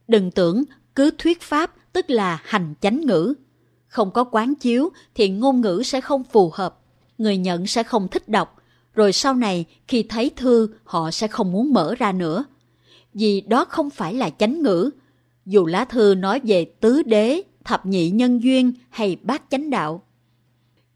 Đừng 0.07 0.31
tưởng 0.31 0.63
cứ 0.95 1.11
thuyết 1.17 1.41
pháp 1.41 1.75
tức 1.93 2.09
là 2.09 2.41
hành 2.43 2.73
chánh 2.81 3.01
ngữ. 3.05 3.33
Không 3.87 4.11
có 4.11 4.23
quán 4.23 4.55
chiếu 4.55 4.89
thì 5.15 5.29
ngôn 5.29 5.61
ngữ 5.61 5.81
sẽ 5.85 6.01
không 6.01 6.23
phù 6.23 6.51
hợp, 6.53 6.79
người 7.17 7.37
nhận 7.37 7.67
sẽ 7.67 7.83
không 7.83 8.07
thích 8.07 8.29
đọc, 8.29 8.60
rồi 8.93 9.13
sau 9.13 9.33
này 9.33 9.65
khi 9.87 10.03
thấy 10.03 10.31
thư 10.35 10.69
họ 10.83 11.11
sẽ 11.11 11.27
không 11.27 11.51
muốn 11.51 11.73
mở 11.73 11.95
ra 11.97 12.11
nữa. 12.11 12.45
Vì 13.13 13.41
đó 13.41 13.65
không 13.65 13.89
phải 13.89 14.13
là 14.13 14.29
chánh 14.29 14.61
ngữ. 14.61 14.89
Dù 15.45 15.65
lá 15.65 15.85
thư 15.85 16.15
nói 16.15 16.41
về 16.43 16.65
tứ 16.65 17.03
đế, 17.03 17.41
thập 17.63 17.85
nhị 17.85 18.09
nhân 18.09 18.43
duyên 18.43 18.73
hay 18.89 19.17
bát 19.23 19.43
chánh 19.49 19.69
đạo. 19.69 20.03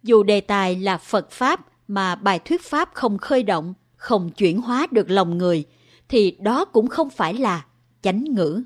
Dù 0.03 0.23
đề 0.23 0.41
tài 0.41 0.75
là 0.75 0.97
Phật 0.97 1.31
Pháp 1.31 1.65
mà 1.87 2.15
bài 2.15 2.39
thuyết 2.39 2.61
Pháp 2.61 2.89
không 2.93 3.17
khơi 3.17 3.43
động, 3.43 3.73
không 3.95 4.29
chuyển 4.29 4.61
hóa 4.61 4.87
được 4.91 5.09
lòng 5.09 5.37
người, 5.37 5.65
thì 6.09 6.31
đó 6.31 6.65
cũng 6.65 6.87
không 6.87 7.09
phải 7.09 7.33
là 7.33 7.65
chánh 8.01 8.23
ngữ. 8.23 8.63